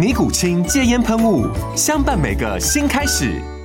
[0.00, 1.46] 尼古清戒烟喷雾，
[1.76, 3.59] 相伴每个新开始。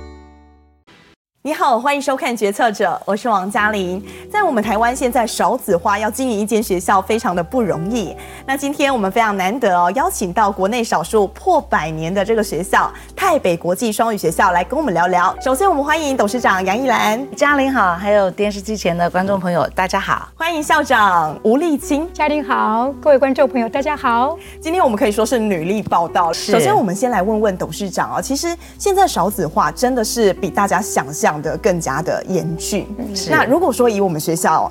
[1.46, 4.04] 你好，欢迎收看《决策者》，我是王嘉玲。
[4.28, 8.12] 在我们台湾，现在少子化，要经营一间学校非常的不容易。
[8.44, 15.32] 那今天我们非常难得哦，邀请到国内少数破百年的这个学校——泰北国际双语学校，来跟我们聊聊。
[15.40, 17.24] 首先，我们欢迎董事长杨一兰。
[17.36, 20.28] 嘉玲好，还有电视机前的观众朋友，大家好。
[20.34, 22.12] 欢迎校长吴丽清。
[22.12, 24.36] 嘉玲好，各位观众朋友，大家好。
[24.60, 26.32] 今天我们可以说是女力报道。
[26.32, 28.48] 首先，我们先来问问董事长啊，其实
[28.80, 32.86] 现在少子化真的是比大家想象的更加的严峻。
[33.28, 34.70] 那如果说以我们学校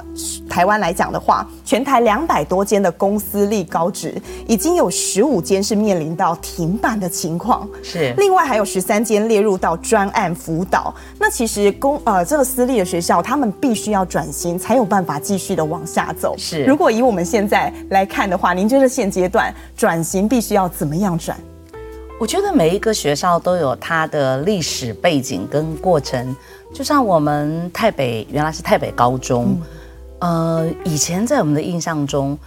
[0.50, 7.68] 台湾来讲的话，全台两百多间的公私立高职，已经有十五间是面临到停办的情况。
[7.84, 10.94] 是，另外还有十三间列入到专案辅导。
[11.20, 16.36] 那其实公呃这个私立的学校，他们必须要转型，才有办法继续的往下走。
[16.38, 21.38] 是，如果以我们现在来看的话，您觉得现阶段转型必须要怎么样转？
[22.18, 26.34] 我觉得每一个学校都有它的历史背景跟过程。
[26.76, 29.58] 就像我们台北原来是台北高中，
[30.20, 32.38] 嗯、呃，以前在我们的印象中，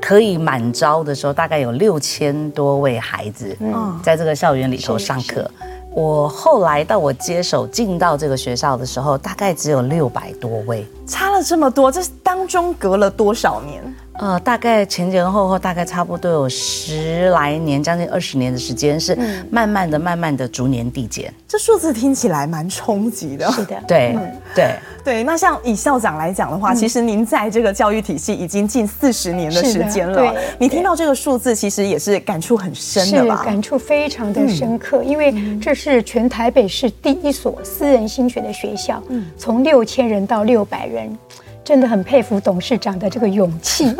[0.00, 3.54] 可以满招的时候，大概有六千多位孩子
[4.02, 5.48] 在这个校园里头上课。
[5.92, 13.84] 我后来到我接手进到这个学校的时候，大概只有六百多位，差了这么多，这当中隔了多少年？
[14.16, 19.16] 呃，大概前前后后大概差不多有十来年，将近二十年的时间，是
[19.50, 21.32] 慢慢的、慢慢的逐年递减。
[21.48, 23.50] 这数字听起来蛮冲击的。
[23.50, 25.24] 是的，对，嗯、对，对。
[25.24, 30.16] 那像以校长来讲的话，嗯、其实您在这个教育体系已经近四十年的时间了。
[30.16, 33.38] 对，你听到这个数字，其实也是感触很深的吧？
[33.38, 41.18] 是，感触非常的深刻，嗯、因为这是全台北市第一所私人新学的学校，嗯，从六千人到六百人。
[41.64, 43.94] 真的很佩服董事长的这个勇气。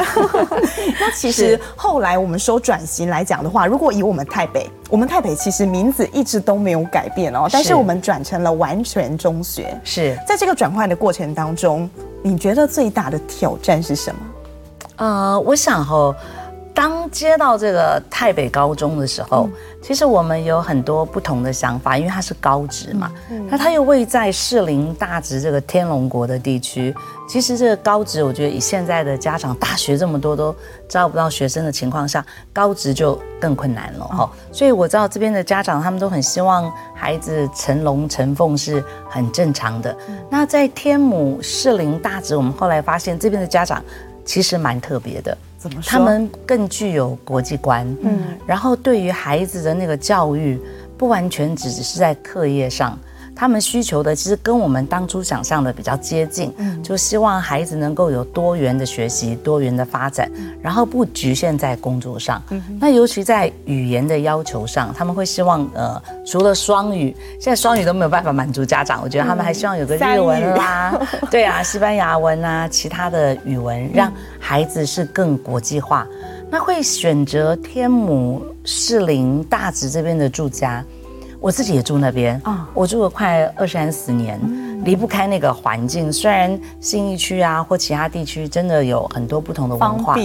[1.00, 9.74] 那其实后来我们说转型来讲的话，如果以我们台北，我们台北其实名字一直都没有改变哦，但是我们转成了完全中学。
[9.82, 11.88] 是在这个转换的过程当中，
[12.22, 14.20] 你觉得最大的挑战是什么？
[14.96, 16.14] 呃，我想哈。
[16.74, 26.92] 当接到这个台北高中的时候，嗯、其实我们有很多不同的想法，因为它是高职嘛，嗯、那它又位在士林大直这个天龙国的地区。
[27.28, 30.54] 其实这个高职，我觉得以现在的家长，大学这么多都
[30.88, 34.28] 招不到学生的情况下，高职就更困难了哈。
[34.32, 39.96] 嗯、所以我知道这边的家长他们都很希望孩子成龙成凤是很正常的。
[40.08, 43.82] 嗯、那在天母士林大直，我们后来发现这边的家长
[44.24, 45.38] 其实蛮特别的。
[45.86, 50.60] 他们更具有国际观，嗯，然后对于孩子的那个教育，
[50.96, 52.98] 不完全只是在课业上。
[53.36, 60.30] 他们需求的其实跟我们当初想象的比较接近，嗯，就希望孩子能够有多元的学习、多元的发展，
[60.62, 62.40] 然后不局限在工作上。
[62.50, 70.98] 嗯，那尤其在语言的要求上，他们会希望呃，除了双语，现在双语都没有办法满足家长，我觉得他们还希望有个日文啦，
[71.30, 76.06] 对啊，西班牙文啊，其他的语文，让孩子是更国际化。
[76.50, 80.84] 那会选择天母、士林、大直这边的住家。
[81.44, 84.40] 我自己也住那边啊，我住了快二三十年，
[84.82, 86.10] 离不开那个环境。
[86.10, 90.16] 虽然新义区啊或其他地区真的有很多不同的文化，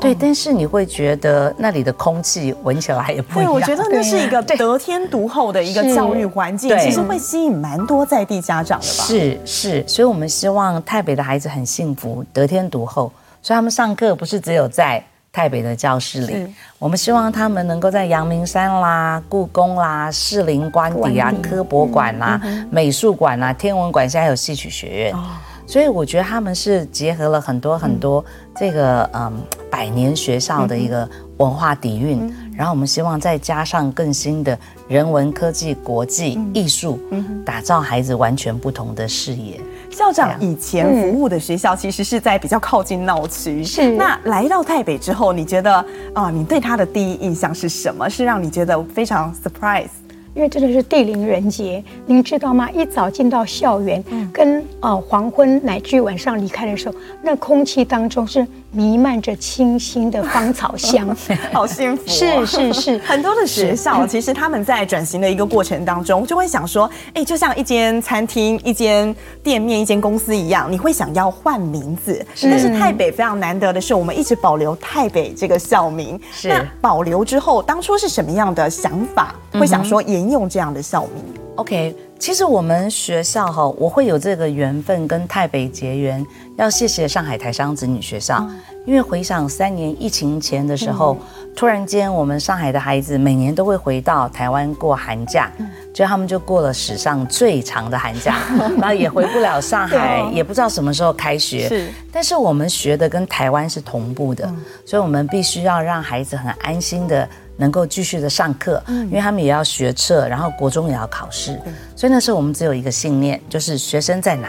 [0.00, 3.52] 对，但是你会觉得那里的空气闻起来也不一样。
[3.52, 9.04] 对，我觉得那是一个得天独厚的一个教育环境，其实会吸引蛮多在地家长的吧。
[9.04, 15.00] 是是，所以我们希望台北的孩子很幸福，得天独厚，所以他们上课不是只有在。
[15.34, 16.46] 泰北的教室里，
[16.78, 22.40] 我们希望他们能够在阳明山啦、故宫啦、士林官邸啊、科博馆啦、
[22.70, 25.24] 美术馆啦、天文馆，现在还有戏曲学院，哦、
[25.66, 29.32] 所以我觉得他们是结合了很多很多这个嗯
[29.68, 31.08] 百年学校的一个
[31.38, 37.00] 文化底蕴，然后我们希望再加上更新的人文、科技、国际、艺术，
[37.44, 39.60] 打造孩子完全不同的视野。
[39.94, 43.92] 校长以前服务的学校其实是在比较靠近闹区，是。
[43.92, 45.72] 那来到台北之后，你觉得
[46.12, 48.10] 啊，你对他的第一印象是什么？
[48.10, 49.86] 是让你觉得非常 surprise？
[50.34, 52.68] 因为真的是地灵人杰，您知道吗？
[52.72, 54.02] 一早进到校园，
[54.32, 58.44] 跟呃黄昏乃至晚上离开的时候，那空气当中是
[58.74, 61.16] 弥漫着清新的芳草香，
[61.52, 62.02] 好幸福。
[62.06, 72.24] 是是是，很多的学校其实他们在转型的一个过程当中，就会想说，哎，就像一间餐厅、一间店面、一间公司一样，你会想要换名字。
[72.42, 76.20] 但是台北非常难得的是，我们一直保留台北这个校名。
[76.32, 76.48] 是。
[76.48, 79.34] 那保留之后，当初是什么样的想法？
[79.52, 81.22] 会想说沿用这样的校名
[81.54, 81.94] ？OK。
[82.18, 86.24] 其实我们学校哈，我会有这个缘分跟台北结缘，
[86.56, 88.48] 要谢谢上海台商子女学校，
[88.86, 91.18] 因为回想三年疫情前的时候，
[91.54, 95.52] 突然间我们上海的孩子每年都会回到台湾过寒假，
[95.92, 98.38] 就他们就过了史上最长的寒假，
[98.80, 101.68] 然后也回不了上海，也不知道什么时候开学。
[101.68, 104.50] 是，但是我们学的跟台湾是同步的，
[104.86, 107.28] 所以我们必须要让孩子很安心的。
[107.56, 111.60] 能够继续的上课，因为他们也要学测，然后国中也要考试，
[111.94, 114.48] 所以那时候我们只有一个信念，就是学生在哪，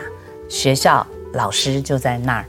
[0.49, 2.45] 学校老师就在那儿。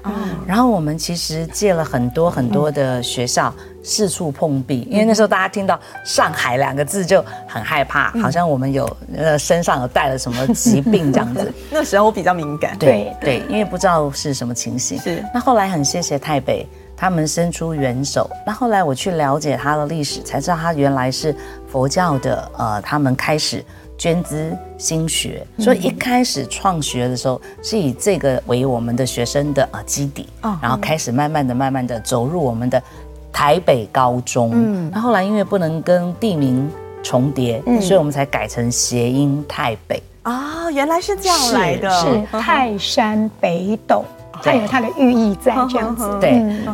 [0.47, 11.53] 然后我们其实借了很多很多的学校，四处碰壁，因为那时候大家听到“上海”两个字就很害怕，好像我们有呃身上有带了什么疾病这样子。
[11.69, 14.99] 那时候我比较敏感，对对，因为不知道是什么情形。
[15.01, 15.23] 是。
[15.35, 16.67] 那后来很谢谢台北。
[16.97, 21.35] 他们伸出援手，那后来我去了解他的历史，才知道他原来是
[21.69, 22.51] 佛教的。
[22.57, 23.63] 呃，他们开始
[23.99, 30.27] 捐资兴学，所以一开始创学的时候是以这个为我们的学生的呃基底，
[30.63, 32.83] 然后开始慢慢的、慢慢的走入我们的
[33.31, 34.53] 台北高中。
[34.55, 36.71] 嗯，那后来因为不能跟地名
[37.03, 40.03] 重叠，所以我们才改成谐音太北。
[40.25, 44.05] 哦，原来是这样来的，是泰山北斗。
[44.43, 46.31] 它有它的寓意在这样子，对。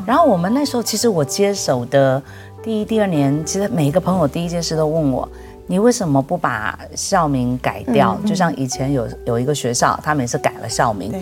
[0.06, 2.22] 然后我们那时候，其实我接手的
[2.62, 5.28] 第一、第二年，其实每一个朋友第一件事都问我，
[5.66, 8.18] 你为什么不把校名改掉？
[8.26, 11.12] 就像以前有有一个学校，他们也是改了校名。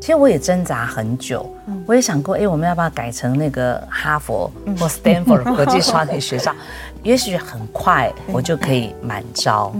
[0.00, 1.48] 其实我也挣扎很久，
[1.86, 6.54] 我也想过，哎，我们要不要改成那个哈佛或 Stanford 国际双语学校？
[7.02, 9.72] 也许很快我就可以满招。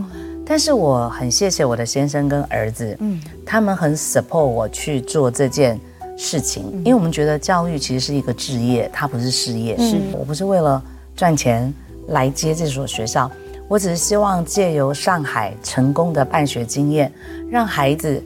[0.48, 5.80] 但是我很谢谢我的先生跟儿子，嗯他们很 support 我去做这件。
[6.16, 9.76] 事情，因为我们觉得教育其实是一个职业，它不是事业。
[9.78, 10.82] 是我不是为了
[11.14, 11.72] 赚钱
[12.08, 13.30] 来接这所学校，
[13.68, 17.12] 我只是希望借由上海成功的办学经验，
[17.50, 18.22] 让孩子，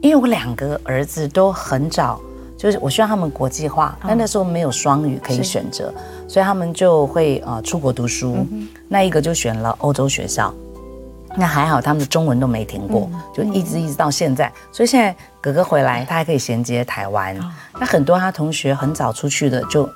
[0.00, 2.20] 因为我两个儿子都很早，
[2.56, 5.92] 就是我希望他们国际化，但那时候没有双语可以选择，
[6.26, 8.46] 所以他们就会呃出国读书，
[8.88, 10.54] 那一个就选了欧洲学校。
[11.38, 14.50] 那还好，他们的中文都没停过，就一直一直到现在。
[14.72, 17.36] 所以现在哥哥回来，他还可以衔接台湾。
[17.78, 19.88] 那很多他同学很早出去的，就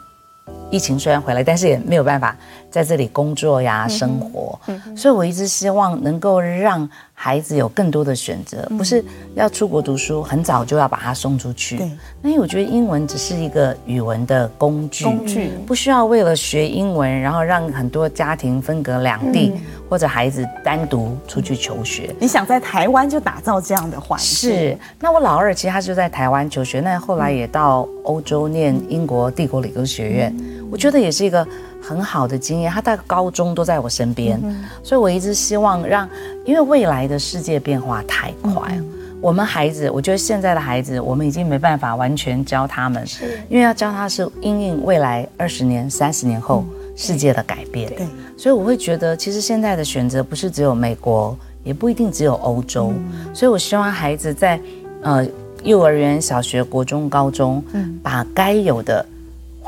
[0.70, 2.36] 疫情虽然回来，但是也没有办法
[2.70, 4.58] 在这里工作呀、生活。
[4.96, 11.76] 所以我一直希望能够让孩子有更多的选择，不是要出国读书，很早就要把他送出去。
[12.22, 19.52] 那因为我觉得英文只是一个语文的工具，工具不需要为了学英文，然后让很多家庭分隔两地，
[19.88, 22.14] 或者孩子单独出去求学。
[22.18, 24.26] 你想在台湾就打造这样的环境？
[24.26, 24.78] 是。
[24.98, 30.34] 那我老二其实他就在台湾求学，那后来也到欧洲念英国帝国理工学院，
[30.70, 31.46] 我觉得也是一个。
[31.82, 36.06] 很好的经验，他大概高中都在我身边，嗯、所以我一直希望让，
[36.44, 38.86] 因为未来的世界变化太快，嗯、
[39.18, 51.34] 我们孩子，我觉得现在的孩子，我们已经没办法完全教他们，是因为要教他是因应未来二十年、三十年后世界的改变，对，所以我会觉得，其实现在的选择不是只有美国，
[51.64, 54.60] 也不一定只有欧洲，嗯、所以我希望孩子在
[55.00, 55.26] 呃
[55.62, 59.04] 幼儿园、小学、国中、高中，嗯，把该有的。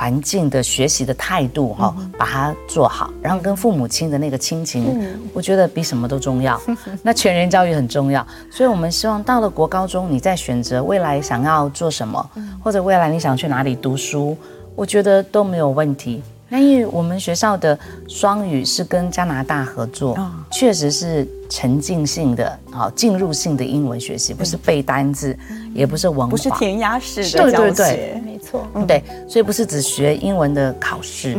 [0.03, 4.85] 环境的学习的态度哈，把它做好，然后跟父母亲的那个亲情，
[5.33, 6.61] 我觉得比什么都重要。
[7.05, 12.31] 那全人教育很重要，所以我们希望到了国高中，你在选择未来想要做什么，
[12.61, 14.37] 或者未来你想去哪里读书，
[14.75, 16.21] 我觉得都没有问题。
[16.53, 20.19] 那因为我们学校的双语是跟加拿大合作，
[20.51, 25.35] 确实是沉浸性的、好进入性的英文学习，不是背单字，
[25.73, 27.75] 也不是文化，不是填鸭式的教学，对对。
[27.75, 31.35] 对，没错，对，所以不是只学英文的考试。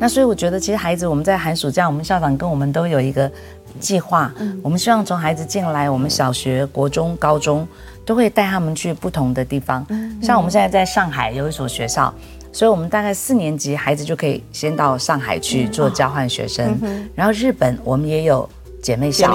[0.00, 3.30] 那所以我觉得，其实孩子我们在寒暑假，我们校长跟我们都有一个
[3.78, 7.64] 计划，我们希望从孩子进来，我们小学、国中、高中
[8.04, 9.86] 都会带他们去不同的地方。
[10.20, 12.12] 像我们现在在上海有一所学校。
[12.56, 16.74] 所以我们大概四年级孩子就可以先到上海去做交换学生，
[17.14, 18.48] 然后日本我们也有
[18.80, 19.28] 姐妹校，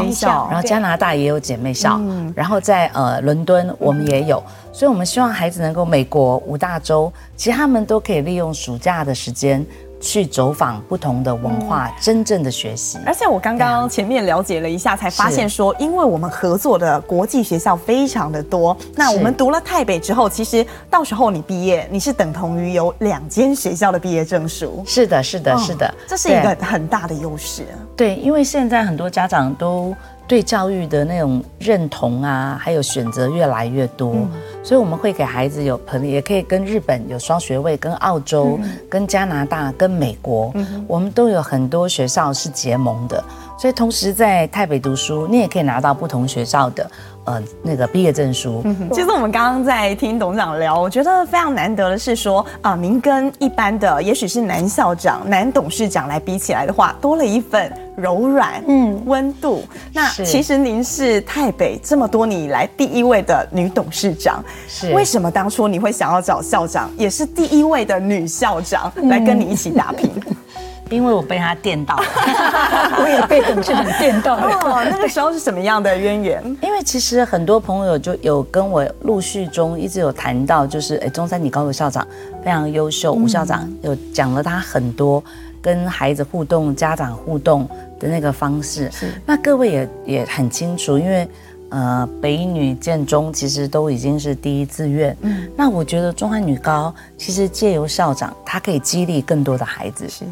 [0.49, 2.01] 然后加拿大也有姐妹校，
[2.33, 9.63] 然后在呃伦敦我们也有，所以我们希望孩子能够美国五大洲，其实他们都可以利用暑假的时间。
[10.01, 12.97] 去走访不同的文化，嗯、真正的学习。
[13.05, 24.83] 而且我刚刚前面了解了一下，才发现说，因为我们合作的国际学校非常的多，那我们读了台北之后，其实到时候你毕业，你是等同于有两间学校的毕业证书。
[24.85, 27.63] 是的，是的，是的，哦，这是一个很大的优势。
[27.95, 29.95] 对，因为现在很多家长都。
[30.31, 34.29] 对教育的那种认同啊，还有选择越来越多，嗯、
[34.63, 43.21] 所以我们会给孩子有朋友，也可以跟日本有双学位，跟澳洲、嗯、跟加拿大、跟美国，嗯、我们都有很多学校是结盟的。
[43.61, 46.89] 所以同时在台北读书，你也可以拿到不同学校的。
[47.25, 48.63] 呃，那个毕业证书。
[48.65, 59.63] 嗯，其实我们刚刚在听董事长聊，我觉得非常难得的是说，啊、呃，您跟一般的也许是男校长、男董事长来比起来的话，多了一份柔软，嗯，温度。
[59.93, 70.09] 那其实您是台北这么多年以来第一位的女董事长，是为什么当初你会想要找校长，也是第一位的女校长来跟你一起打拼？
[70.25, 70.35] 嗯
[70.91, 72.03] 因为我被他电到了，
[73.01, 74.43] 我也被董事长电到了。
[74.61, 76.43] 哦，那个时候是什么样的渊源？
[76.61, 82.05] 因为其实很多朋友就有跟我陆续中一直有谈到，就是哎，中山女高的校长
[82.43, 85.23] 非常优秀，吴校长有讲了他很多
[85.61, 87.67] 跟孩子互动、家长互动
[87.99, 88.91] 的那个方式。
[88.91, 91.27] 是，那各位也也很清楚，因为
[91.69, 95.15] 呃，北女建中其实都已经是第一志愿。
[95.21, 100.05] 嗯，那我觉得中山女高其实借由校长，他可以激励更多的孩子。
[100.09, 100.25] 是。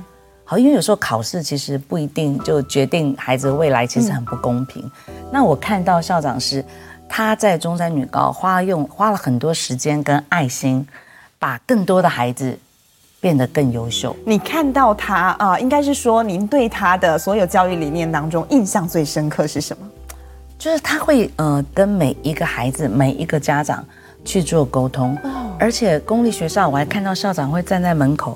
[0.50, 4.82] 好，因为有时候考试其实不一定就决定孩子的未来，其实很不公平。
[5.08, 6.66] 嗯、那我看到校长是
[7.08, 10.84] 他在中山女高花用花了很多时间跟爱心，
[11.38, 12.58] 把更多的孩子
[13.22, 14.16] 变得更优秀。
[14.26, 19.88] 你看到他啊、呃，应该是说您对他的所有教育理念当中印象最深刻是什么？
[20.58, 23.86] 就是他会呃跟每一个孩子、每一个家长
[24.26, 28.36] 去做沟通，哦、而且公立学校我还看到校长会站在门口。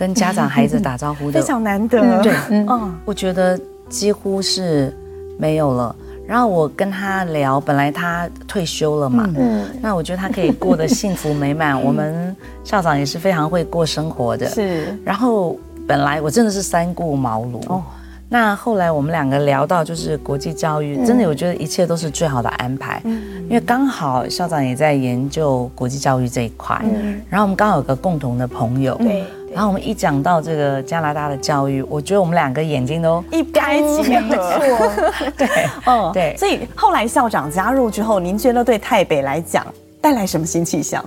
[0.00, 4.96] 跟家长、孩子打招呼的非常难得，对，嗯，我觉得几乎是
[5.38, 5.94] 没有了。
[6.26, 11.78] 然后我跟他聊，本来他退休了嘛，嗯，那我觉得他可以过得幸福美满。
[11.78, 14.98] 我们校长也是非常会过生活的，是。
[15.04, 17.82] 然后本来我真的是三顾茅庐，哦，
[18.30, 29.24] 那后来我们两个聊到就是国际教育，真的我觉得一切都是最好的安排，嗯，因为刚好校长也在研究国际教育这一块，嗯，然后我们刚好有个共同的朋友，对。
[29.52, 34.92] 然后我们一讲到这个加拿大的教育，我觉得我们两个眼睛都一拍即合。
[35.36, 35.48] 对，
[35.86, 36.36] 嗯， 对。
[36.36, 39.66] 所以后来校长加入之后，您觉得对泰北来讲
[40.00, 41.04] 带来什么新气象？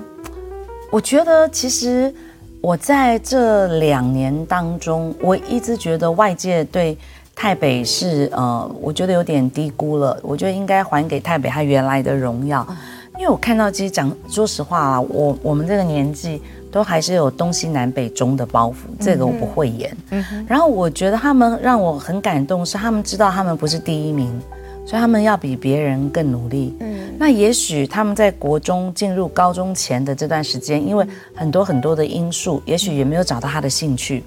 [0.92, 2.14] 我觉得其实
[2.60, 6.98] 我在这两年当中，我一直觉得外界对
[7.34, 10.20] 泰北是呃，我觉得有点低估了。
[10.22, 12.68] 我觉得应该还给泰北它原来的荣耀，
[13.18, 16.42] 因为我看到其实讲说实话啊，我我们这个年纪。
[16.74, 19.96] 都还是有东西南北中的包袱，这个我不会演。
[20.48, 24.42] 然后我觉得他们让我很感动，是他们知道他们不是第一名，
[24.84, 26.76] 所以他们要比别人更努力。
[26.80, 27.14] 嗯。
[27.20, 34.24] 那也许他们在国中进入高中前的这段时间，因为很多很多的因素，也许也没有找到他的兴趣，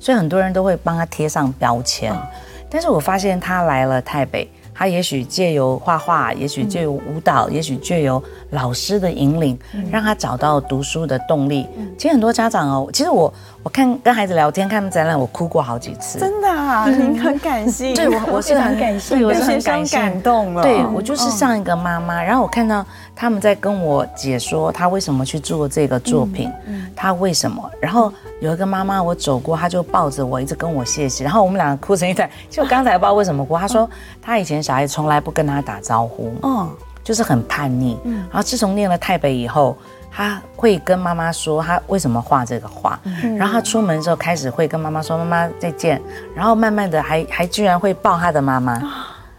[0.00, 2.14] 所以很多人都会帮他贴上标签。
[2.70, 4.50] 但是我发现他来了台北。
[4.74, 11.66] 他也许借由画画，也许借由舞蹈，嗯、也许借由老师的引领，嗯、让他找到读书的动力。
[11.76, 16.18] 嗯、其实很多家长哦，其实我我看跟孩子聊天看展览，我哭过好几次。
[16.18, 17.94] 真的啊，您、嗯、很感性。
[17.94, 20.62] 对，我我是很感性， 对，我是很感性，感动了。
[20.62, 28.12] 对，我就是像一个妈妈，嗯、然后我看到他们在跟我解说他为什么去做这个作品，嗯嗯、他为什么，然后。
[28.40, 32.26] 有一个妈妈，我走过，她就抱着我，一直跟我谢谢，然后我们两个哭成一团。
[32.48, 33.86] 就刚才不知道为什么哭，她说
[34.22, 36.66] 她以前小孩从来不跟她打招呼，嗯，
[37.04, 37.98] 就是很叛逆。
[38.04, 39.76] 嗯，然后自从念了太北以后，
[40.10, 46.02] 她会跟妈妈说他为什么画这个画，嗯、然后他出门的时候开始会跟妈妈说妈妈再见，
[46.34, 48.80] 然后慢慢的还还居然会抱他的妈妈。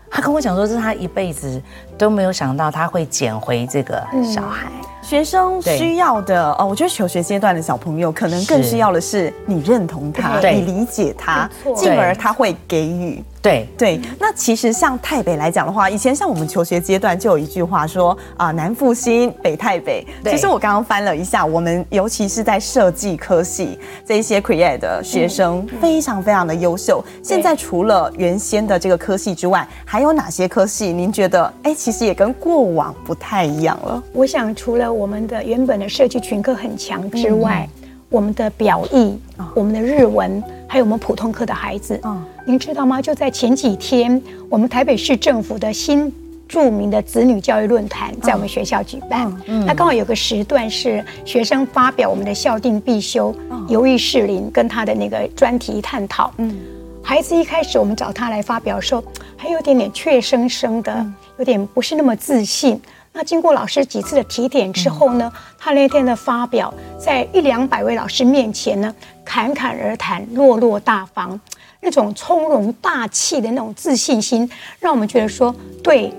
[0.09, 1.61] 他跟我讲说，这是他一辈子
[1.97, 4.67] 都没有想到，他会捡回这个小孩。
[4.67, 13.23] 嗯学生需要的哦，我觉得求学阶段的小朋友可能更需要的是你认同他，你理解他，进而他会给予。
[13.41, 20.05] 对对，那其实像泰北来讲的话，以前像我们求学阶段就有一句话说啊，南复兴，北台北。
[20.25, 27.03] 其实我刚刚翻了一下，我们尤其是在设计科系这一些 create 的学生，非常非常的优秀。
[27.23, 30.93] 现在除了原先的这个科系之外，还有哪些科系？
[30.93, 34.03] 您觉得哎，其实也跟过往不太一样了？
[34.13, 37.67] 我想除了我们的原本的设计群科很强之外。
[38.09, 39.17] 我们的表意、
[39.55, 41.97] 我们的日文，还有我们普通课的孩子。
[42.03, 43.01] 嗯，您知道吗？
[43.01, 46.11] 就在前几天，我们台北市政府的新
[46.45, 49.33] 著名的子女教育论坛在我们学校举办。
[49.45, 53.33] 嗯，那刚好有个时段是学生发表我们的校定必修
[53.69, 56.33] 《游艺士林》跟他的那个专题探讨。
[56.35, 56.53] 嗯，
[57.01, 59.01] 孩子一开始我们找他来发表的时候，
[59.37, 61.05] 还有点点怯生生的，
[61.37, 62.77] 有点不是那么自信。
[63.13, 68.93] 那经过老师几次的提点之后呢，他那天的发表，在一两百位老师面前呢，
[69.25, 71.39] 侃侃而谈，落落大方，
[71.81, 74.49] 那种从容大气的那种自信心，
[74.79, 75.53] 让我们觉得说，
[75.83, 76.13] 对，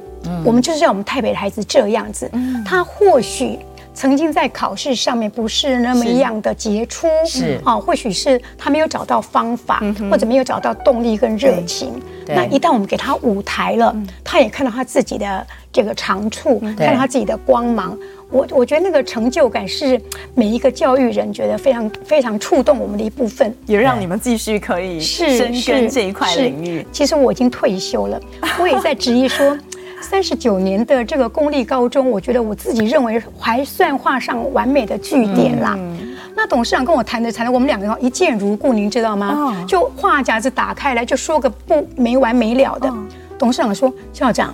[0.44, 2.30] 我们就是要我们台北的孩子这样子。
[2.64, 3.58] 他或许
[3.94, 7.60] 曾经在考试上面不是那么一样的杰出，是。
[7.64, 11.92] 啊，或许是他没有找到方法，或者没有找到动力跟热情。
[12.26, 13.94] 那一旦我们给他舞台了，
[14.24, 15.46] 他也看到他自己的。
[15.74, 19.98] 这个长处，看到他自己的光芒，我我觉得那个成就感是
[20.34, 26.86] 每一个教育人觉得非常非常触动我们的一部分，也让你们继续可以深耕这一块领域。
[26.92, 28.20] 其实我已经退休了，
[28.60, 29.56] 我也在质疑说，
[30.02, 35.74] 三十九年的这个公立高中，我觉得我自己认为还算画上完美的句点啦。
[35.78, 39.28] 嗯、那董事长跟我谈的谈的，我们两个人一见如故，您知道吗？
[39.28, 42.88] 哦、就话匣子打开来就说个不没完没了的。
[42.88, 42.96] 哦、
[43.38, 44.52] 董事长说，校长。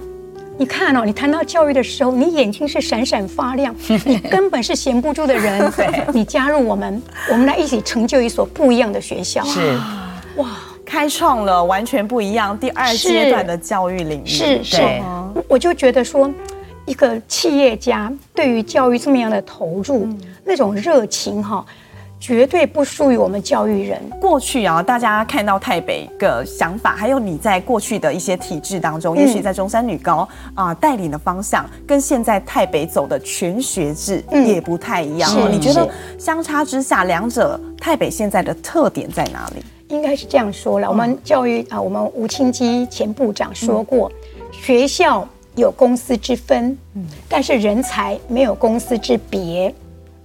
[0.60, 3.72] 你看哦，你谈到教育的时候，你眼睛是闪闪发亮，
[4.04, 5.72] 你根本是闲不住的人。
[6.12, 7.00] 你加入我们，
[7.30, 9.44] 我们来一起成就一所不一样的学校。
[9.44, 9.78] 是，
[10.36, 10.48] 哇，
[10.88, 14.26] 开创了完全不一样第二阶段的教育领域。
[14.26, 15.02] 是是，
[15.46, 16.30] 我就觉得说，
[16.86, 20.08] 一个企业家对于教育这么样的投入，
[20.44, 21.62] 那种热情哈。
[22.20, 24.02] 绝对不输于我们教育人。
[24.20, 35.30] 过去啊，大家看到台北的想法，还有你在过去的一些体制当中，嗯、也许在中山女高啊、呃、带领的方向，跟现在台北走的全学制也不太一样。
[35.36, 39.62] 嗯、你觉得相差之下，两者台北现在的特点在哪里？
[39.88, 40.88] 应该是这样说了。
[40.88, 49.74] 我们教育啊，我们吴清基前部长说过，嗯、学校有公司之分，嗯、但是人才没有公司之别。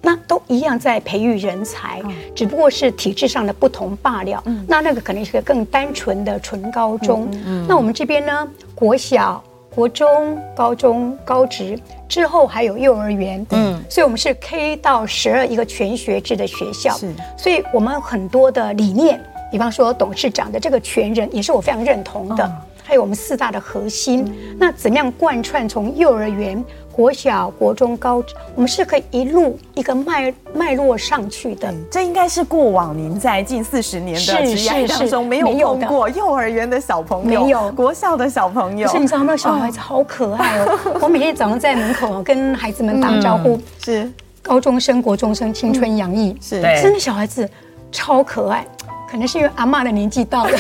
[0.05, 2.01] 那都一样在培育人才，
[2.36, 4.43] 只不过是体制上的不同罢了。
[4.67, 7.26] 那那个可能是个更单纯的纯高中。
[7.69, 8.45] 那我们这边呢，
[8.76, 9.41] 国小、
[9.73, 13.47] 国中、高中、高职之后还有幼儿园。
[13.52, 16.97] 嗯，所以我们是 K 到十二一个全学制的学校。
[16.97, 19.23] 是，所以我们很多的理念，
[19.54, 22.52] 比方说董事长的这个全人，也是我非常认同的。
[22.84, 24.26] 还有我们四大的核心，
[24.58, 26.66] 那怎么样贯穿从幼儿园？
[26.92, 31.72] 国小、国中、高职，我们是可以一路一个脉脉络上去的。
[31.92, 38.89] 这应该是过往您在近四十年的职业当中没有碰过幼儿园的小朋友，没有国校的小朋友。
[38.98, 41.00] 你知道那小孩子好可爱哦！
[41.00, 44.12] 我每天早上在门口跟孩子们打招呼，是
[44.42, 47.48] 高中生、国中生，青春洋溢，是真的小孩子
[47.92, 48.66] 超可爱。
[49.13, 50.52] 可能是因为阿妈的年纪到了。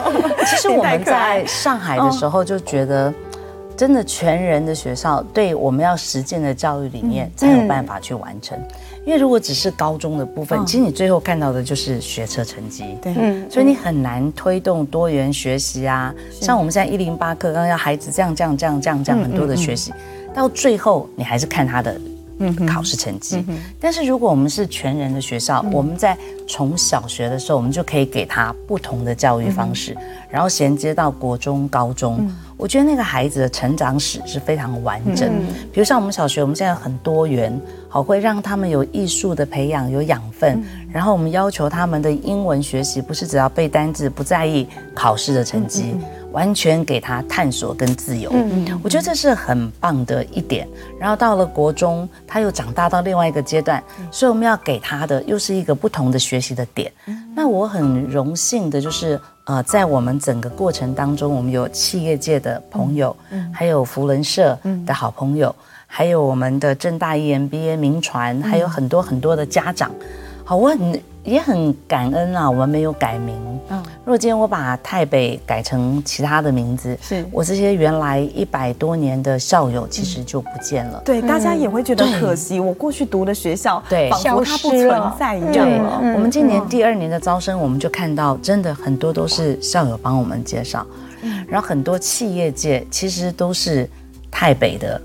[0.48, 3.12] 其实我们在上海的时候就觉得。
[3.76, 8.58] 真的全人的学校，对我们要实践的教育理念才有办法去完成。
[9.06, 12.98] 因为如果只是高中的部分，其实你最后看到的就是学车成绩。
[13.00, 13.14] 对，
[13.48, 16.12] 所以你很难推动多元学习啊。
[16.40, 19.94] 像我们现在一零八课刚要孩子这样这样这样这样这样很多的学习，
[20.34, 21.96] 到最后你还是看他的
[22.66, 23.44] 考试成绩。
[23.80, 29.96] 但是如果我们是全人的学校，我们在从小学的时候，我们就可以给他不同的教育方式，
[30.30, 32.28] 然后衔接到国中、高中。
[32.56, 35.30] 我觉得那个孩子的成长史是非常完整。
[35.72, 37.56] 比如像我们小学，我们现在很多元，
[37.88, 40.60] 好会让他们有艺术的培养，有养分。
[40.92, 45.94] 然后我们要求他们的英文学习，不是只要背单字，不在意考试的成绩，
[46.32, 48.30] 完全给他探索跟自由。
[48.32, 50.68] 嗯我觉得这是很棒的一点。
[50.98, 56.92] 然后到了国中，他又长大到另外一个阶段，所以我们要给他的又是一个不同的学习的点。
[57.34, 59.20] 那我很荣幸的就是。
[59.48, 69.90] 呃，在我们整个过程当中，我们有企业界的朋友，嗯，还有福伦社的好朋友，嗯、还有我们的正大 EMBA 名传，嗯、还有很多很多的家长。
[70.44, 73.36] 好，我很也很感恩啊，我们没有改名。
[73.70, 81.02] 嗯，如果今天我把台北改成其他的名字，是我这些原来一百多年的校友其实就不见了。
[81.04, 82.58] 对，大家也会觉得可惜。
[82.58, 86.00] 我过去读的学校，对，仿佛它不存在一样了。
[86.14, 90.86] 我们今年第二年的招生，我们就看到真的很多都是校友帮我们介绍，
[91.46, 93.88] 然后很多企业界其实都是
[94.30, 94.98] 台北的。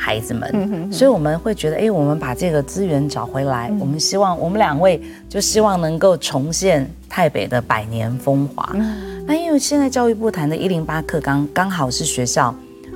[0.00, 8.70] 孩子们，所以我们会觉得，哎，我们把这个资源找回来，我们希望我们两位就希望能够重现台北的百年风华。
[8.74, 9.24] 嗯。
[9.26, 12.54] 那因为现在教育部谈的一零八课纲，刚好是学校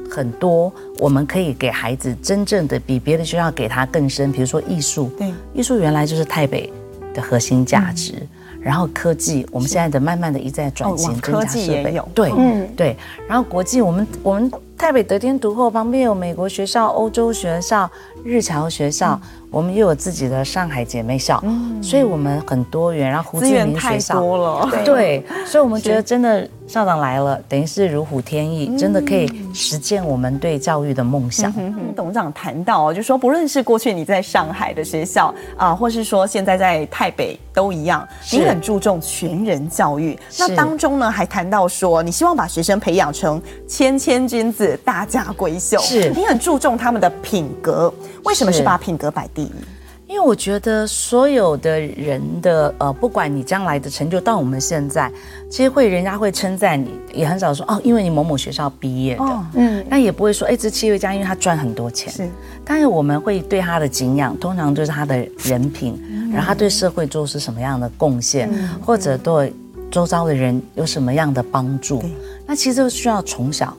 [0.09, 6.73] 很多，我们可以给孩子真正的比别的学校给他更深，比如说艺术，对，艺术原来就是台北
[7.13, 8.13] 的核心价值。
[8.21, 8.29] 嗯。
[8.63, 12.97] 然后科技，我们现在的慢慢的一再转型，科技也有，对，嗯，对。
[13.29, 14.49] 然后国际，我们我们
[14.83, 17.89] 台北得天独厚，旁边有美国学校、欧洲学校、
[18.25, 19.21] 日侨学校。
[19.23, 23.11] 嗯我们又有自己的上海姐妹校，嗯，所以我们很多元。
[23.11, 31.53] 然后胡志明学校多了，对，所以我们觉得真的校长来了，等于是如虎添翼，真的可以实践我们对教育的梦想。
[31.95, 40.19] 董事长谈到，就说不论是过去你在上海的学校啊，或是说现在在台北都一样，你很注重全人教育。
[40.39, 45.79] 那当中呢，还谈到说，你希望把学生培养成谦谦君子、大家闺秀。
[45.81, 47.93] 是你很注重他们的品格，
[48.25, 49.53] 为什么是把品格摆第一？
[50.09, 55.11] 因为我觉得所有的人的呃，不管你将来的成就到我们现在，
[55.49, 62.29] 其实会人家会称赞你，也很少说哦，因为你某某学校毕业的，哦、嗯，那也不会说哎，这企业家因为他赚很多钱，是，
[62.63, 69.55] 但是我们会对他的敬仰，通常就是他的人品，嗯、然后他对社会做出什么样的贡献，嗯、或者对
[69.91, 72.11] 周遭的人有什么样的帮助，嗯、
[72.47, 73.75] 那其实就需要从小。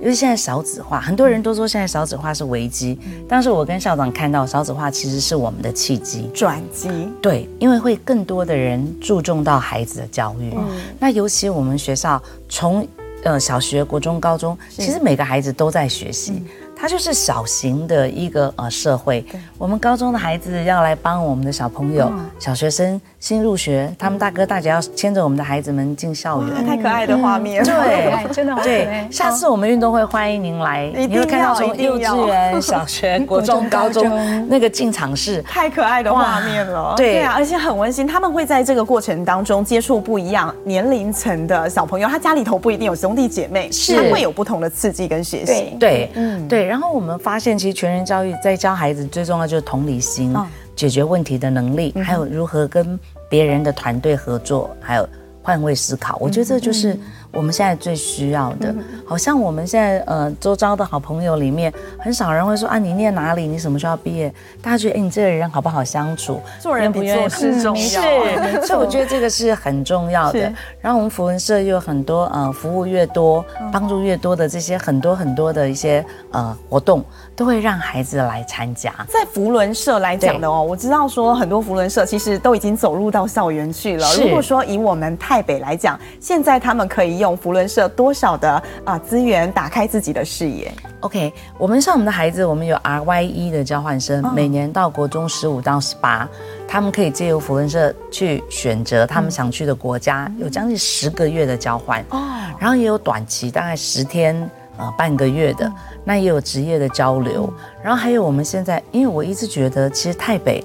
[0.00, 6.30] 因为现在少子化，很多人都说现在少子化是危机，但是我跟校长看到少子化其实是我们的契机。
[6.32, 6.88] 转机。
[7.20, 10.66] 对，因为会更多的人注重到孩子的教育，嗯、
[11.00, 12.86] 那尤其我们学校从
[13.24, 16.44] 呃小学、国中、高中，其实每个孩子都在学习。
[16.80, 19.26] 它就是小型的一个呃社会，
[19.58, 22.08] 我们高中的孩子要来帮我们的小朋友、
[22.38, 29.08] 小学生新入学，他们大哥大姐要牵着我们的孩子们进校园，太可爱的画面，对， 真的对。
[29.10, 34.08] 下次我们运动会欢迎您来，你会看到从幼稚园、小学、国中、高中
[34.48, 37.20] 那个进场式，太可爱的画面了，对。
[37.20, 38.06] 啊，而且很温馨。
[38.06, 43.96] 他们会在这个过程当中接触不一样年龄层的小朋友，他家里头不一定有兄弟姐妹，是。
[43.96, 46.64] 他会有不同的刺激跟学习，对，嗯，对。
[46.64, 50.32] 然后我们发现，其实全人教育在教孩子最重要就是同理心、
[50.78, 55.08] 解决问题的能力，还有如何跟别人的团队合作，还有
[55.42, 56.16] 换位思考。
[56.20, 56.96] 我觉得这就是。
[57.38, 58.74] 我们现在最需要的，
[59.06, 63.46] 好像我们现在呃周遭的好朋友里面，很少人会说啊，你念哪里？
[63.46, 64.34] 你什么学校毕业？
[64.60, 66.40] 大家觉得哎，你这个人好不好相处？
[66.60, 70.52] 做人不做事重要，是，所以我觉得这个是很重要的。
[70.80, 77.04] 然后我们福文社又有很多呃服务越多，帮助越多的这些很多很多的一些呃活动，
[77.36, 78.92] 都会让孩子来参加。
[79.06, 84.06] 在福伦社来讲的哦，我知道说很多福伦社其实都已经走入到校园去了。
[84.16, 87.18] 如果说以我们台北来讲，现在他们可以。
[87.18, 96.28] 用扶轮社多少的啊资源打开自己的视野？OK，我们像我们的孩子，我们有 RYE 的交换生，每年到国中十五到十八，
[96.66, 102.20] 他们可以借由福伦社去选择他们想去的国家，有将近十个月的交换哦，
[102.58, 105.72] 然后也有短期大概十天呃半个月的，
[106.04, 110.64] 那也有职业的交流，然后还有我们现在，因为我一直觉得其实台北。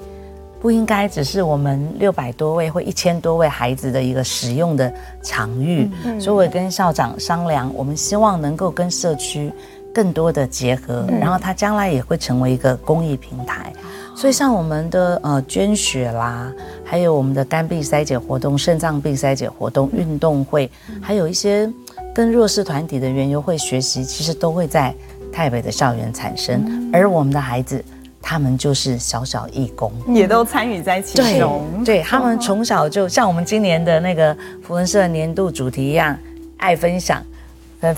[0.64, 4.90] 不应该只是我们六百多位或一千多位孩子的一个使用的
[5.22, 9.52] 场域，所以我也跟校长商量，我们希望能够跟社区
[9.92, 13.70] 更多的结合，然后它将来也会成为一个公益平台。
[14.16, 16.50] 所以像我们的呃捐血啦，
[16.82, 21.70] 还有我们的肝病筛检活动、肾脏病筛检活动、运动会，还有一些
[22.14, 24.94] 跟弱势团体的园游会学习，其实都会在
[25.30, 27.84] 台北的校园产生，而我们的孩子。
[28.26, 31.62] 他们就是小小义工，也都参与在其中。
[31.84, 36.16] 对，对他们从小就像我们今年的那个福文社年度主题一样，
[36.56, 37.22] 爱分享，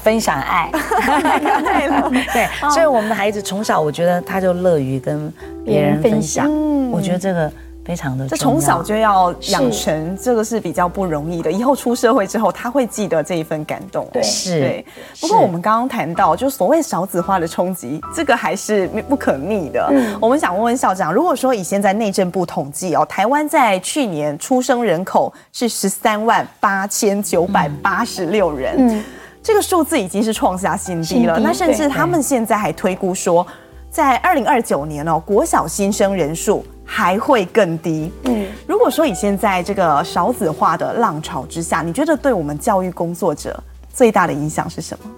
[0.02, 0.68] 分享爱。
[2.34, 5.32] 对，所以我们的孩子从小，我觉得他就乐于跟
[5.64, 6.50] 别人分享。
[6.90, 7.52] 我觉得这个。
[7.86, 11.52] 非常的，这从小就要养成，这个是比较不容易的。
[11.52, 14.08] 以后出社会之后，他会记得这一份感动。
[14.12, 14.58] 对，是。
[14.58, 14.86] 对。
[15.20, 19.88] 不过我们刚刚谈到，就所谓少子化的冲击，这个还是不可逆的。
[19.92, 20.18] 嗯。
[20.20, 29.04] 我们想问问校长，如果说以现在内政部统计哦，台湾在去年出生人口是十三万八千九百八十六人，嗯，
[29.44, 31.38] 这个数字已经是创下新低了。
[31.38, 33.46] 那甚至他们现在还推估说，
[33.90, 36.66] 在二零二九年哦，国小新生人数。
[36.86, 38.10] 还会更低。
[38.24, 43.60] 嗯，如果说以现在这个少子化的浪潮之下，你觉得对我们教育工作者
[43.92, 45.10] 最大的影响是什么？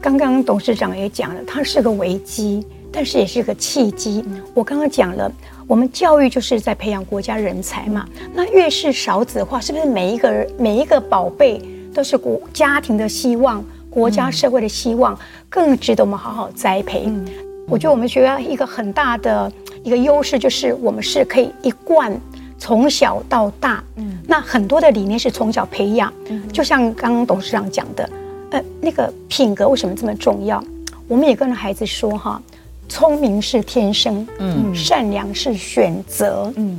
[0.00, 4.24] 刚刚董事长也讲了，它是个危机，但是也是个契机。
[4.54, 5.30] 我刚刚讲了，
[5.66, 8.06] 我们教育就是在培养国家人才嘛。
[8.32, 11.60] 那越是少子化，是不是每一个人每一个宝贝
[11.92, 17.04] 都是国家庭的希望，国家社会的希望，更值得我们好好栽培？
[17.06, 17.26] 嗯，
[17.66, 19.52] 我觉得我们学校一个很大的。
[19.86, 22.12] 一个优势就是我们是可以一贯
[22.58, 28.10] 从小到大，嗯，那很多的理念是从小培养，嗯，就像刚刚董事长讲的，
[28.50, 30.60] 呃，那个品格为什么这么重要？
[31.06, 32.42] 我们也跟孩子说哈，
[32.88, 36.76] 聪明是天生，嗯，善良是选择，嗯，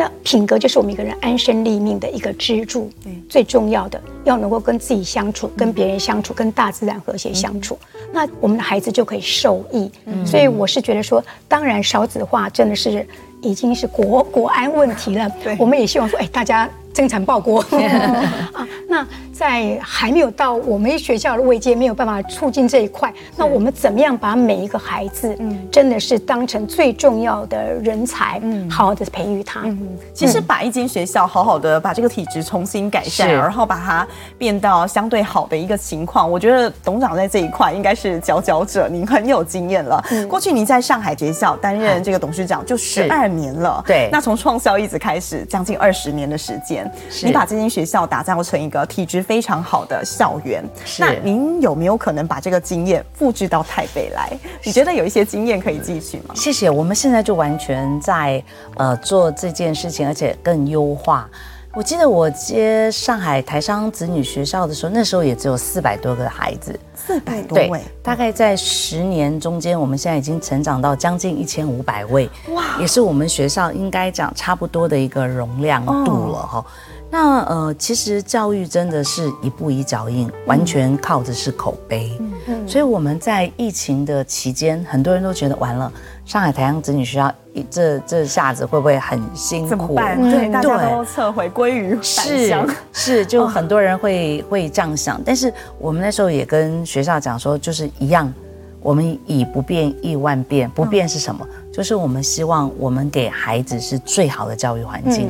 [0.00, 7.78] 那品格就是我们一个人安身立命的一个支柱，对，最重要的要能够跟自己相处，跟别人相处，跟大自然和谐相处，
[8.10, 9.90] 那我们的孩子就可以受益。
[10.24, 13.06] 所以我是觉得说，当然少子化真的是
[13.42, 16.66] 已经是国国安问题了，我们也希望说，哎，大家。
[16.92, 17.60] 增产报国
[18.52, 18.66] 啊！
[18.88, 19.06] 那
[19.40, 29.60] 在还没有到我们学校的位阶，没有办法促进这一块，那我们怎么样把每一个孩子，嗯，真的是当成最重要的人才，嗯，好好的培育他。
[29.64, 40.04] 嗯，其实把一间学校好好的把这个体质重新改善，然后把它变到相对好的一个情况，我觉得董长在这一块应该是佼佼者，您很有经验了。
[40.28, 46.86] 过去您在上海学校担任这个董事长就十二年了，对，那从创校一直开始，将近二十年的时间。
[47.22, 50.60] 你把这间学校打造成一个体质非常好的校园，
[50.98, 54.28] 那您有没有可能把这个经验复制到台北来？
[54.64, 56.34] 你觉得有一些经验可以继续吗？
[56.34, 58.42] 谢谢，我们现在就完全在
[58.74, 61.30] 呃做这件事情，而且更优化。
[61.72, 76.58] 我记得我接上海台商子女学校的时候，那时候也只有四百多个孩子，四百多位，大概在十年中间，我们现在已经成长到将近一千五百位，哇，也是我们学校应该讲差不多的一个容量度了哈。
[76.58, 76.64] 哦
[77.12, 82.16] 那呃，其实教育真的是一步一脚印，完全靠的是口碑。
[82.20, 85.92] 嗯嗯，所以我们在疫情的期间，很多人都觉得完了，
[86.24, 87.32] 上海台商子女学校
[87.68, 89.68] 这这下子会不会很辛苦？
[89.68, 90.22] 怎么办？
[90.22, 92.68] 对，大家都撤回归于返乡。
[92.68, 95.20] 是是，就很多人会会这样想。
[95.24, 98.32] 但是我们那时候也跟学校讲说，就是一样，
[98.80, 100.70] 我们以不变应万变。
[100.70, 101.44] 不变是什么？
[101.72, 105.28] 就是我们希望我们给孩子是最好的教育环境。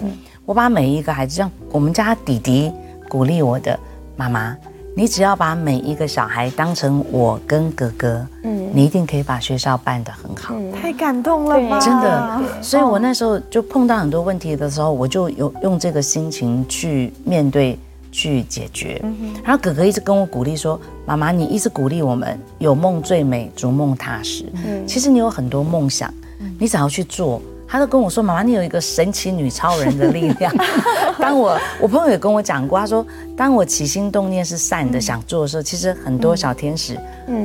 [0.50, 2.72] 我把每一个孩子，像我们家弟弟
[3.08, 3.78] 鼓励我的
[4.16, 4.56] 妈妈，
[4.96, 10.56] 你只要把每一个小孩当成我跟哥哥，嗯，你一定可以把学校办得很好。
[10.74, 12.42] 太感动了吧，真的。
[12.60, 17.78] 所以我那时候就碰到很多问题的时候，我就有用这个心情去面对、
[18.10, 19.00] 去解决。
[19.44, 24.46] 然后哥哥一直跟我鼓励说：“妈妈，你一直鼓励我们，有梦最美，逐梦踏实。
[24.66, 26.12] 嗯，其实你有很多梦想，
[26.58, 30.52] 你只要去做。”他都跟我说：“妈妈，你有一个神奇女超人的力量。
[31.20, 33.06] ”当我我朋友也跟我讲过，他说
[33.37, 36.98] ：“当我起心动念是善的，嗯、想做的时候，其实很多小天使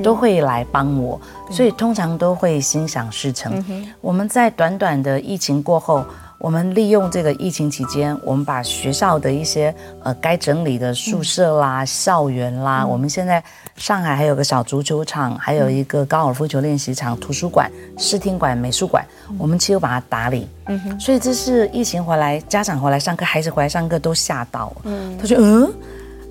[0.03, 3.63] 都会来帮我，嗯、所以通常都会心想事成。
[3.69, 6.03] 嗯”我们在短短的疫情过后。
[6.45, 13.43] 我们利用这个疫情期间，我们把学校的一些呃该整理的宿舍啦、嗯、校园啦，嗯、我们现在
[13.77, 20.47] 上海还有个小足球场，还有一个高尔夫球练习场、图书馆、视听馆、美术馆，嗯、我们其实把它打理。
[20.67, 24.75] 嗯哼，所以这是疫情回来，家长回来上课，孩子回来上课都吓到了。
[24.83, 25.73] 嗯，他说嗯。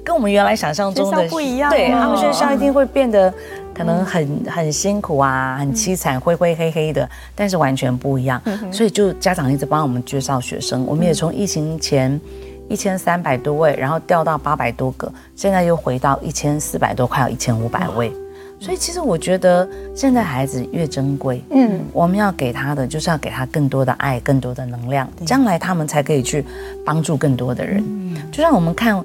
[0.05, 3.33] 跟我们原来想象中的不一样，对，他们学校一定会变得
[3.75, 8.41] 可能很很辛苦啊，很凄惨，灰灰黑黑的，但是完全不一样。
[8.71, 12.21] 所以就家长一直帮我们介绍学生，我们也从疫情前
[12.69, 18.13] 一千三百多位，然后掉到八百多个，现在又回到一千四百多，快要一千五百位。
[18.61, 26.45] 所以其实我觉得现在孩子越珍贵，嗯，我们要给他的就是要给他更多的爱，更多的能量，将来他们才可以去
[26.85, 27.83] 帮助更多的人。
[28.31, 29.03] 就像我们看。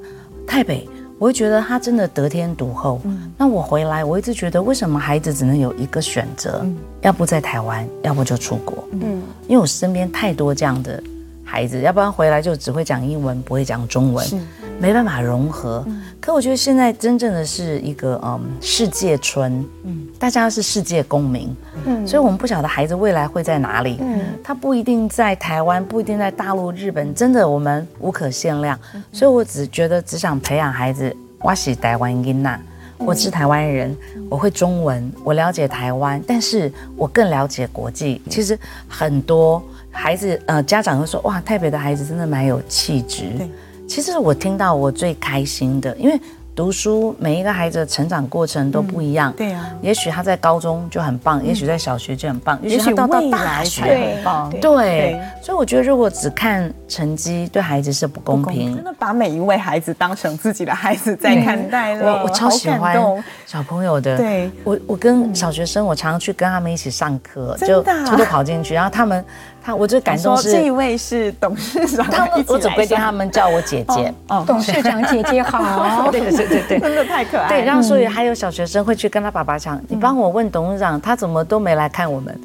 [0.50, 3.00] 台北，我会觉得他真的得天独厚。
[3.06, 6.62] 嗯，那我回来，我一直觉得为什么孩子只能有一个选择？
[6.64, 8.84] 嗯，要不在台湾，要不就出国。
[8.94, 11.02] 嗯，因为我身边太多这样的
[11.44, 14.26] 孩子，要不然回来就只会讲英文，不会讲中文。
[14.80, 21.54] 没办法融合，嗯、可我觉得现在真正的是一个嗯世界村，嗯，大家是世界公民，
[21.86, 32.60] 嗯，所以我们不晓得孩子未来会在哪里，嗯，他不一定在台湾，不一定在大陆、日本，真的我们无可限量，嗯、所以我只觉得只想培养孩子，我是台湾囡仔，
[33.00, 33.96] 我是台湾人，
[34.30, 38.22] 我会中文，我了解台湾，但是我更了解国际。
[38.30, 39.62] 其实很多
[39.92, 43.26] 孩子呃家长会说，哇，台北的孩子真的蛮有气质。
[43.90, 46.22] 其实我听到我最开心的，因为
[46.56, 49.34] 读书每一个孩子的成长过程都不一样。
[49.36, 54.50] 对啊，也许他在高中就很棒，也许在小学就很棒，也许到到大学很棒。
[54.62, 58.76] 对，所以我觉得如果只看成绩，对孩子是不公平。
[58.76, 62.14] 真的把每一位孩子当成自己的孩子在看待了。
[62.14, 62.96] 我我超喜欢
[63.48, 64.18] 小朋友的。
[64.18, 69.26] 对，我我跟小学生，我常常去跟他们一起上课，就偷偷跑进去，然后他们。
[69.70, 74.12] 他我就感动是这一位是董事长，他们我总规定他们叫我姐姐。
[74.28, 76.10] 哦， 董事长姐姐好。
[76.12, 77.48] 对对对对，真的太可爱。
[77.48, 82.40] 对，然后所以还有小学生会去跟他爸爸讲：“你帮我问董事长，他怎么都没来看我们。”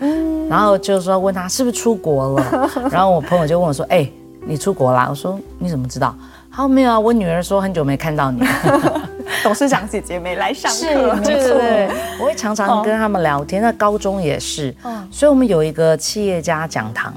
[0.51, 2.71] 然后就是说问他是不是出国了。
[2.93, 4.07] 然后我朋友就问我说：“哎，
[4.47, 6.15] 你出国啦？”我说：“你怎么知道？”
[6.53, 8.41] 他说：“没有啊，我女儿说很久没看到你。”
[9.45, 13.63] 董事长姐姐没来上课，是，对对对，我会常常跟他们聊天。
[13.63, 14.75] 那高中也是，
[15.11, 17.15] 所以我们有一个企业家讲堂。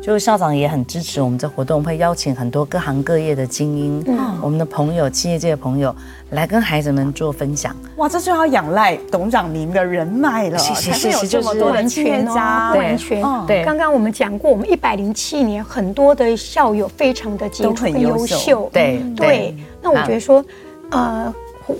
[0.00, 5.94] 就校长也很支持我们这活动，会邀请很多各行各业的精英，嗯，我们的朋友，企业界的朋友
[6.30, 7.76] 来跟孩子们做分享。
[7.96, 13.22] 哇，这就要仰赖董事长您的人脉了，其实有这么多的企业家，完全。
[13.46, 18.70] 对，刚刚我们讲过，我们一百零七年很多的校友非常的杰出、优秀。
[18.72, 20.42] 对对，那我觉得说，
[20.90, 21.34] 呃。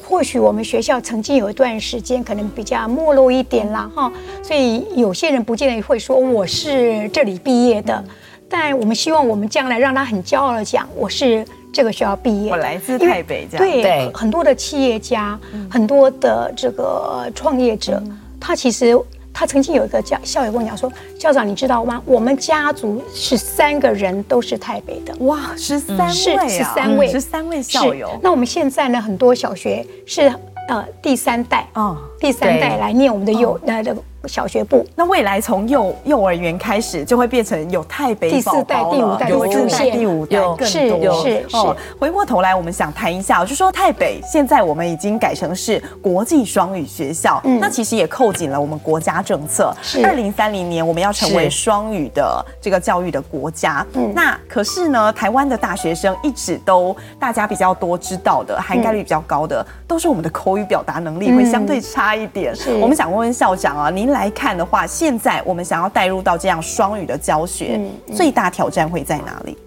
[0.06, 8.04] 或许我们学校曾经有一段时间可能比较没落一点啦，哈，所以有些人不见得会说我是这里毕业的，
[8.48, 15.38] 但我们希望我们将来让他很骄傲的讲我是这个学校毕业，我来自台北这样，对，很多的企业家，
[15.70, 18.02] 很多的这个创业者，
[18.40, 18.98] 他其实。
[19.38, 22.02] 他曾经有一个教校友跟我讲说：“校长，你知道吗？
[22.04, 25.14] 我们家族是三个人都是台北的。
[25.26, 28.18] 哇，十三位啊，十三位，十三位校友。
[28.20, 30.22] 那我们现在呢，很多小学是
[30.66, 40.64] 呃第三代啊，第三代来念我们的幼来的。”小学部，那未来从幼幼儿园开始就会变成有台北第四代、第五代会出现，第五代更多。
[40.64, 40.88] 是
[41.24, 41.56] 是是。
[42.00, 49.72] 回过头来，我们想谈一下，就说台北现在我们已经改成是国际双语学校，那其实也扣紧了我们国家政策。
[49.80, 50.04] 是。
[50.04, 53.86] 二零三零年我们要成为双语的这个教育的国家。
[53.94, 54.12] 嗯。
[54.12, 62.52] 那可是呢，台湾的大学生一直都大家比较多知道的，涵盖率比较高的，都是我们的口语表达能力会相对差一点。
[62.52, 62.76] 是。
[62.78, 64.08] 我们想问问校长啊，您。
[64.08, 69.58] 来看的话，现在我们想要带入到这样双语的教学，嗯嗯、最大挑战会在哪里？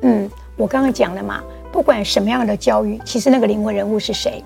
[0.00, 4.42] 嗯，我刚刚讲了嘛，不管什么样的教育，其实那个灵魂人物是谁？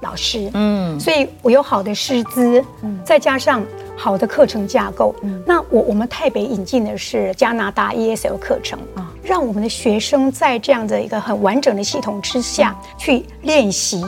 [0.00, 0.50] 老师。
[0.54, 3.64] 嗯，所以我有好的师资，嗯，再加上
[3.96, 14.04] 好的课程架构，嗯，那我我们台北引进的是加拿大 ESL 课程啊，让我们的学生在这样的一个很完整的系统之下去练习，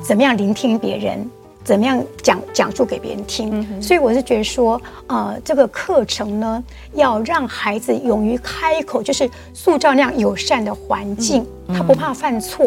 [0.00, 1.28] 怎么样聆听别人。
[1.64, 3.60] 怎么样讲讲述给别人听？
[3.60, 6.62] 嗯、所以我是觉得说，呃，这个课程呢，
[6.94, 12.66] 要让孩子勇于开口，就是塑造那样友善的环境，嗯、他不怕犯错，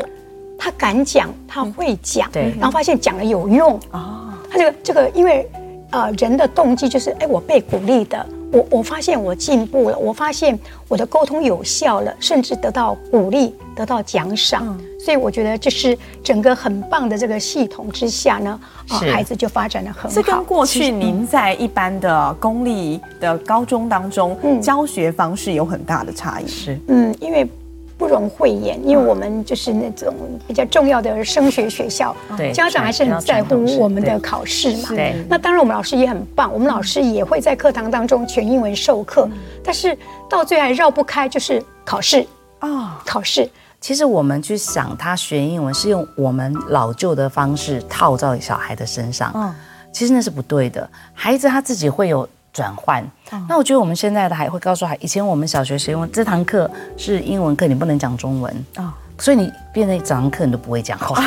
[0.58, 4.38] 他敢讲，他会讲，对，然后发现讲了有用啊。
[4.50, 5.50] 他这个这个，因为
[5.92, 8.26] 呃，人的动机就是，哎，我被鼓励的。
[8.56, 14.66] 我我发现我进步了，我发现我的沟通有效了，甚至得到鼓励，得到奖赏。
[14.66, 20.10] 嗯、所以我觉得这是整个很棒的这个系统之下呢，啊、呃，孩子就发展的很好。
[20.10, 26.48] 这跟过去您在一般的公立的高中当中、嗯、教学方式有很大的差异。
[26.48, 27.46] 是，嗯，因为。
[27.98, 30.14] 不容讳言，因为我们就是那种
[30.48, 34.90] 比较重要的升学学校，对，家长还是很在乎我们的考试嘛。
[34.90, 39.30] 对，那当然我们老师也很棒，我们老师也会在课堂当中全英文授课，
[39.64, 39.98] 但是
[40.30, 42.26] 到最后还绕不开就是考试
[42.60, 43.50] 啊，考试。
[43.80, 49.54] 其实我们去想，他学英文是用我们老旧的方式套在小孩的身上，嗯
[49.94, 50.90] 其实那是不对的。
[51.14, 52.28] 孩子他自己会有。
[52.56, 53.06] 转换，
[53.50, 58.66] 那我觉得我们现在的还会告诉孩，以前我们小学时用这堂课是英文课，你不能讲中文。
[58.76, 61.22] 啊，所以你变成整堂课你都不会讲话。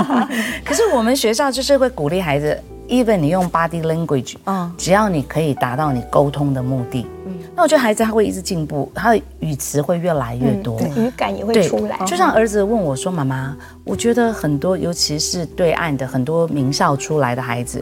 [0.64, 4.36] 可是我们学校就是会鼓励孩子，even 你用 body language，
[4.78, 7.06] 只要你可以达到你沟通的目的，
[7.54, 11.98] 那我觉得孩子他会一直进步，他的语词会越来越多，语感也会出来。
[12.06, 17.78] 就像儿子问我说：“妈妈，我觉得很多，尤其是对岸的很多名校出来的孩子。”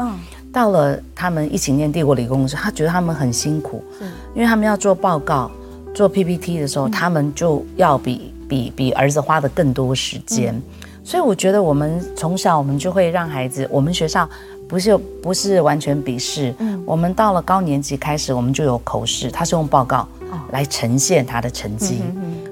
[0.52, 4.04] 到了他们一起念帝国理工的时候，他觉得他们很辛苦，是。
[4.34, 5.50] 因为他们要做报告、
[5.94, 10.54] 做 PPT 的时候，嗯、他们就要比比比儿子花的更多时间。
[10.54, 10.62] 嗯、
[11.04, 14.28] 所以我觉得我们从小我们就会让孩子，我们学校
[14.66, 20.08] 不是不是完全笔试，嗯，我们到了高年级开始，我们就有口试，他是用报告
[20.50, 22.00] 来呈现他的成绩，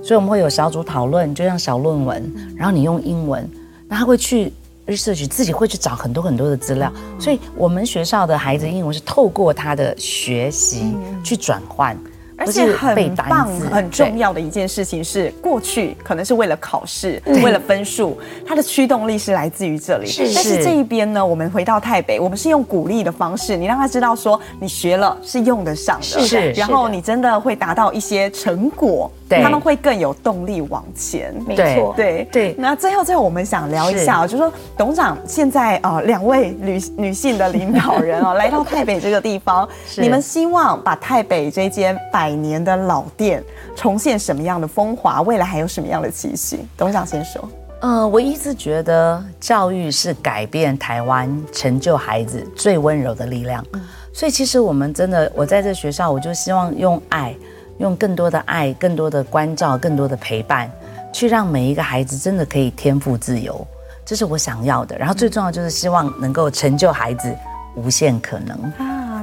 [0.02, 3.48] 所以我们会有小组讨论，就像小论文，然后你用英文，
[3.88, 4.52] 那他会去。
[4.86, 10.94] Research 自己会去找很多很多的资料，所以我们学校的孩子英文是透过他的学习
[11.24, 11.96] 去转换。
[12.38, 20.06] 而且很棒，很重要的一件事情是，过去可能是为了考试，为了分数，它的驱动力是来自于这里。
[20.06, 31.34] 是，但是这一边呢，我们回到台北，我们是用鼓励的方式，你让他知道说，你学了是用得上的，是，然后你真的会达到一些成果，他们会更有动力往前。
[31.46, 32.54] 没错，对对。
[32.58, 39.66] 那最后最后，我们想聊一下，就是说董事长现在啊，两位女女性的领导人啊，来到台北这个地方，
[39.96, 43.42] 你们希望把台北这间百年的老店
[43.76, 45.22] 重现什么样的风华？
[45.22, 46.58] 未来还有什么样的期许？
[46.76, 47.48] 董事长先说。
[47.80, 53.62] 呃，我一直觉得教育是改变台湾、成就孩子最温柔的力量。
[53.74, 53.82] 嗯、
[54.14, 57.36] 所以其实我们真的，我在这学校，我就希望用爱，
[57.78, 60.70] 用更多的爱、更多的关照、更多的陪伴，
[61.12, 63.64] 去让每一个孩子真的可以天赋自由，
[64.06, 64.96] 这是我想要的。
[64.96, 67.30] 然后最重要就是希望能够成就孩子
[67.74, 68.72] 无限可能。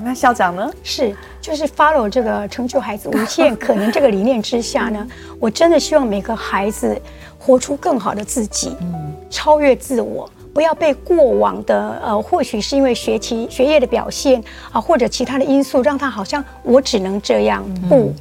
[0.03, 0.69] 啊那校长呢？
[0.83, 5.07] 是，就是 follow 这个成就孩子无限可能这个理念之下呢，
[5.39, 7.01] 我真的希望每个孩子
[7.39, 14.43] 活出更好的自己，嗯，超越自我，不要被过往的呃，或许是因为学习学业的表现
[14.73, 18.13] 啊，或者其他的因素，让他好像我只能这样，不。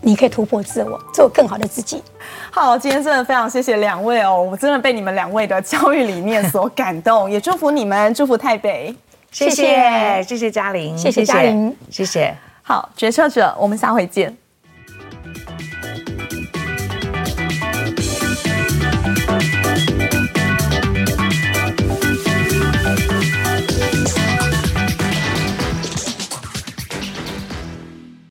[0.00, 2.00] 你可以突破自我，做更好的自己。
[2.52, 8.94] 好，今天真的非常谢谢两位哦，我真的被你们两位的教育理念所感动，也祝福你们，祝福台北。
[9.30, 12.34] 谢谢，谢谢嘉玲，谢谢嘉玲，谢谢。
[12.62, 14.36] 好，决策者，我们下回见。